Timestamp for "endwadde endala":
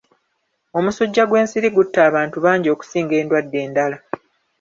3.21-3.97